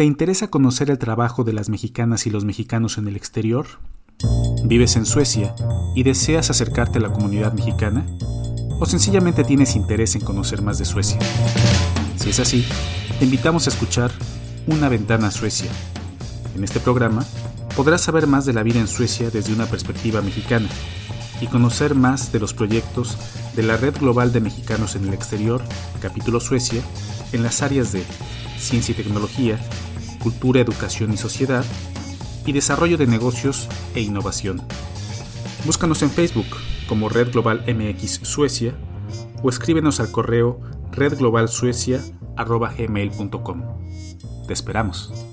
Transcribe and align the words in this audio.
¿Te 0.00 0.06
interesa 0.06 0.48
conocer 0.48 0.88
el 0.88 0.96
trabajo 0.96 1.44
de 1.44 1.52
las 1.52 1.68
mexicanas 1.68 2.26
y 2.26 2.30
los 2.30 2.46
mexicanos 2.46 2.96
en 2.96 3.06
el 3.06 3.16
exterior? 3.16 3.66
¿Vives 4.64 4.96
en 4.96 5.04
Suecia 5.04 5.54
y 5.94 6.04
deseas 6.04 6.48
acercarte 6.48 6.96
a 6.96 7.02
la 7.02 7.12
comunidad 7.12 7.52
mexicana? 7.52 8.06
¿O 8.78 8.86
sencillamente 8.86 9.44
tienes 9.44 9.76
interés 9.76 10.14
en 10.14 10.22
conocer 10.22 10.62
más 10.62 10.78
de 10.78 10.86
Suecia? 10.86 11.18
Si 12.16 12.30
es 12.30 12.40
así, 12.40 12.64
te 13.18 13.26
invitamos 13.26 13.66
a 13.66 13.70
escuchar 13.72 14.10
Una 14.66 14.88
ventana 14.88 15.30
Suecia. 15.30 15.70
En 16.56 16.64
este 16.64 16.80
programa 16.80 17.22
podrás 17.76 18.00
saber 18.00 18.26
más 18.26 18.46
de 18.46 18.54
la 18.54 18.62
vida 18.62 18.80
en 18.80 18.88
Suecia 18.88 19.28
desde 19.28 19.52
una 19.52 19.66
perspectiva 19.66 20.22
mexicana 20.22 20.70
y 21.42 21.46
conocer 21.46 21.94
más 21.94 22.32
de 22.32 22.40
los 22.40 22.54
proyectos 22.54 23.18
de 23.54 23.64
la 23.64 23.76
Red 23.76 23.98
Global 23.98 24.32
de 24.32 24.40
Mexicanos 24.40 24.96
en 24.96 25.08
el 25.08 25.12
Exterior, 25.12 25.62
capítulo 26.00 26.40
Suecia, 26.40 26.80
en 27.34 27.42
las 27.42 27.60
áreas 27.60 27.92
de 27.92 28.02
ciencia 28.58 28.92
y 28.92 28.96
tecnología, 28.96 29.58
cultura, 30.20 30.60
educación 30.60 31.12
y 31.12 31.16
sociedad, 31.16 31.64
y 32.46 32.52
desarrollo 32.52 32.96
de 32.96 33.08
negocios 33.08 33.68
e 33.94 34.00
innovación. 34.00 34.62
Búscanos 35.64 36.02
en 36.02 36.10
Facebook 36.10 36.46
como 36.88 37.08
Red 37.08 37.30
Global 37.32 37.64
MX 37.66 38.20
Suecia 38.22 38.74
o 39.42 39.48
escríbenos 39.48 39.98
al 40.00 40.10
correo 40.10 40.60
redglobalsuecia.gmail.com. 40.92 43.62
Te 44.46 44.52
esperamos. 44.52 45.29